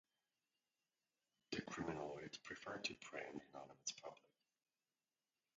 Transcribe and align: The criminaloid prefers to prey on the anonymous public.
The 1.51 1.61
criminaloid 1.61 2.41
prefers 2.41 2.81
to 2.87 2.95
prey 3.01 3.21
on 3.27 3.35
the 3.37 3.45
anonymous 3.53 3.91
public. 4.01 4.31